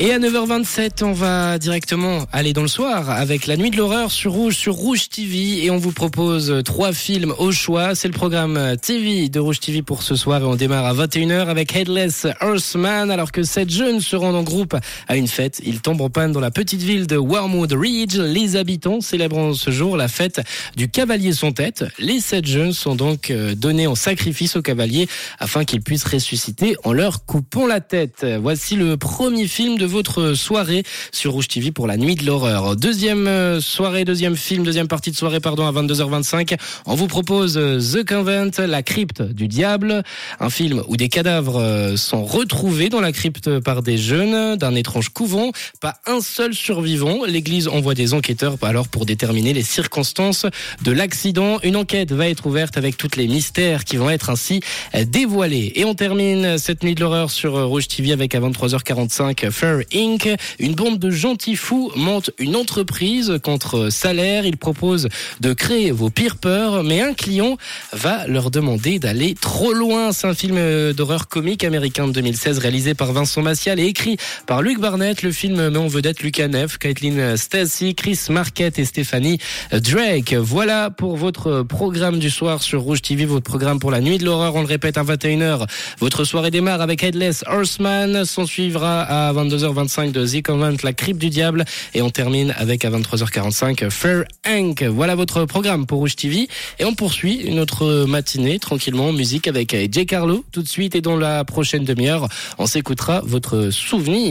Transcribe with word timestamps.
Et 0.00 0.12
à 0.12 0.20
9h27, 0.20 1.02
on 1.02 1.12
va 1.12 1.58
directement 1.58 2.24
aller 2.30 2.52
dans 2.52 2.62
le 2.62 2.68
soir 2.68 3.10
avec 3.10 3.48
la 3.48 3.56
nuit 3.56 3.70
de 3.70 3.76
l'horreur 3.76 4.12
sur 4.12 4.30
Rouge, 4.30 4.54
sur 4.54 4.74
Rouge 4.74 5.08
TV. 5.08 5.64
Et 5.64 5.72
on 5.72 5.76
vous 5.76 5.90
propose 5.90 6.62
trois 6.64 6.92
films 6.92 7.34
au 7.38 7.50
choix. 7.50 7.96
C'est 7.96 8.06
le 8.06 8.14
programme 8.14 8.76
TV 8.80 9.28
de 9.28 9.40
Rouge 9.40 9.58
TV 9.58 9.82
pour 9.82 10.04
ce 10.04 10.14
soir. 10.14 10.40
Et 10.40 10.44
on 10.44 10.54
démarre 10.54 10.84
à 10.84 10.94
21h 10.94 11.48
avec 11.48 11.74
Headless 11.74 12.28
Horseman. 12.40 13.10
Alors 13.10 13.32
que 13.32 13.42
sept 13.42 13.70
jeunes 13.70 14.00
se 14.00 14.14
rendent 14.14 14.36
en 14.36 14.44
groupe 14.44 14.76
à 15.08 15.16
une 15.16 15.26
fête. 15.26 15.60
Ils 15.66 15.80
tombent 15.80 16.02
en 16.02 16.10
panne 16.10 16.30
dans 16.30 16.38
la 16.38 16.52
petite 16.52 16.82
ville 16.82 17.08
de 17.08 17.16
Wormwood 17.16 17.72
Ridge. 17.72 18.18
Les 18.18 18.54
habitants 18.54 19.00
célébrant 19.00 19.52
ce 19.52 19.72
jour 19.72 19.96
la 19.96 20.06
fête 20.06 20.40
du 20.76 20.88
cavalier 20.88 21.32
sans 21.32 21.50
tête. 21.50 21.84
Les 21.98 22.20
sept 22.20 22.46
jeunes 22.46 22.72
sont 22.72 22.94
donc 22.94 23.32
euh, 23.32 23.56
donnés 23.56 23.88
en 23.88 23.96
sacrifice 23.96 24.54
au 24.54 24.62
cavalier 24.62 25.08
afin 25.40 25.64
qu'il 25.64 25.80
puisse 25.80 26.04
ressusciter 26.04 26.76
en 26.84 26.92
leur 26.92 27.24
coupant 27.24 27.66
la 27.66 27.80
tête. 27.80 28.24
Voici 28.40 28.76
le 28.76 28.96
premier 28.96 29.48
film 29.48 29.76
de 29.76 29.87
votre 29.88 30.34
soirée 30.34 30.84
sur 31.12 31.32
Rouge 31.32 31.48
TV 31.48 31.72
pour 31.72 31.86
la 31.86 31.96
nuit 31.96 32.14
de 32.14 32.24
l'horreur. 32.24 32.76
Deuxième 32.76 33.26
euh, 33.26 33.60
soirée, 33.60 34.04
deuxième 34.04 34.36
film, 34.36 34.62
deuxième 34.62 34.86
partie 34.86 35.10
de 35.10 35.16
soirée, 35.16 35.40
pardon, 35.40 35.66
à 35.66 35.72
22h25. 35.72 36.56
On 36.86 36.94
vous 36.94 37.06
propose 37.06 37.56
euh, 37.56 37.80
The 37.80 38.06
Convent, 38.06 38.50
la 38.58 38.82
crypte 38.82 39.22
du 39.22 39.48
diable, 39.48 40.02
un 40.38 40.50
film 40.50 40.82
où 40.88 40.96
des 40.96 41.08
cadavres 41.08 41.60
euh, 41.60 41.96
sont 41.96 42.24
retrouvés 42.24 42.88
dans 42.88 43.00
la 43.00 43.12
crypte 43.12 43.58
par 43.60 43.82
des 43.82 43.98
jeunes 43.98 44.56
d'un 44.56 44.74
étrange 44.74 45.08
couvent. 45.08 45.50
Pas 45.80 45.96
un 46.06 46.20
seul 46.20 46.54
survivant. 46.54 47.24
L'église 47.26 47.68
envoie 47.68 47.94
des 47.94 48.14
enquêteurs 48.14 48.56
alors 48.62 48.88
pour 48.88 49.06
déterminer 49.06 49.54
les 49.54 49.62
circonstances 49.62 50.46
de 50.84 50.92
l'accident. 50.92 51.58
Une 51.62 51.76
enquête 51.76 52.12
va 52.12 52.28
être 52.28 52.46
ouverte 52.46 52.76
avec 52.76 52.96
toutes 52.96 53.16
les 53.16 53.26
mystères 53.26 53.84
qui 53.84 53.96
vont 53.96 54.10
être 54.10 54.30
ainsi 54.30 54.60
dévoilés. 55.06 55.72
Et 55.76 55.84
on 55.84 55.94
termine 55.94 56.58
cette 56.58 56.82
nuit 56.82 56.94
de 56.94 57.00
l'horreur 57.00 57.30
sur 57.30 57.66
Rouge 57.66 57.88
TV 57.88 58.12
avec 58.12 58.34
à 58.34 58.40
23h45 58.40 59.50
Fair 59.50 59.77
Inc. 59.94 60.28
Une 60.58 60.74
bande 60.74 60.98
de 60.98 61.10
gentils 61.10 61.56
fous 61.56 61.90
monte 61.96 62.30
une 62.38 62.56
entreprise 62.56 63.38
contre 63.42 63.90
salaire. 63.90 64.46
Ils 64.46 64.56
proposent 64.56 65.08
de 65.40 65.52
créer 65.52 65.90
vos 65.90 66.10
pires 66.10 66.36
peurs, 66.36 66.82
mais 66.84 67.00
un 67.00 67.14
client 67.14 67.56
va 67.92 68.26
leur 68.26 68.50
demander 68.50 68.98
d'aller 68.98 69.34
trop 69.34 69.72
loin. 69.72 70.12
C'est 70.12 70.26
un 70.26 70.34
film 70.34 70.58
d'horreur 70.92 71.28
comique 71.28 71.64
américain 71.64 72.06
de 72.06 72.12
2016 72.12 72.58
réalisé 72.58 72.94
par 72.94 73.12
Vincent 73.12 73.42
Maciel 73.42 73.80
et 73.80 73.86
écrit 73.86 74.16
par 74.46 74.62
Luc 74.62 74.80
Barnett. 74.80 75.22
Le 75.22 75.32
film 75.32 75.68
met 75.68 75.78
en 75.78 75.86
vedette 75.86 76.20
Lucas 76.20 76.48
Neff, 76.48 76.78
Caitlin 76.78 77.36
Stacy, 77.36 77.94
Chris 77.94 78.18
Marquette 78.30 78.78
et 78.78 78.84
Stéphanie 78.84 79.38
Drake. 79.72 80.34
Voilà 80.34 80.90
pour 80.90 81.16
votre 81.16 81.62
programme 81.62 82.18
du 82.18 82.30
soir 82.30 82.62
sur 82.62 82.82
Rouge 82.82 83.02
TV, 83.02 83.24
votre 83.24 83.44
programme 83.44 83.78
pour 83.78 83.90
la 83.90 84.00
nuit 84.00 84.18
de 84.18 84.24
l'horreur. 84.24 84.54
On 84.54 84.60
le 84.60 84.66
répète 84.66 84.98
à 84.98 85.02
21h. 85.02 85.66
Votre 85.98 86.24
soirée 86.24 86.50
démarre 86.50 86.80
avec 86.80 87.02
Headless 87.02 87.44
Horseman. 87.46 88.24
S'en 88.24 88.46
suivra 88.46 89.02
à 89.02 89.32
22h 89.32 89.67
25 89.72 90.12
de 90.12 90.26
The 90.26 90.42
Convent, 90.42 90.76
La 90.82 90.92
Crypte 90.92 91.20
du 91.20 91.30
Diable. 91.30 91.64
Et 91.94 92.02
on 92.02 92.10
termine 92.10 92.54
avec 92.56 92.84
à 92.84 92.90
23h45 92.90 93.90
Fair 93.90 94.24
Hank. 94.46 94.82
Voilà 94.82 95.14
votre 95.14 95.44
programme 95.44 95.86
pour 95.86 95.98
Rouge 95.98 96.16
TV. 96.16 96.48
Et 96.78 96.84
on 96.84 96.94
poursuit 96.94 97.50
notre 97.50 98.04
matinée 98.06 98.58
tranquillement 98.58 99.12
musique 99.12 99.48
avec 99.48 99.74
Jay 99.92 100.06
Carlo 100.06 100.44
tout 100.52 100.62
de 100.62 100.68
suite. 100.68 100.94
Et 100.94 101.00
dans 101.00 101.16
la 101.16 101.44
prochaine 101.44 101.84
demi-heure, 101.84 102.28
on 102.58 102.66
s'écoutera 102.66 103.22
votre 103.24 103.70
souvenir. 103.70 104.18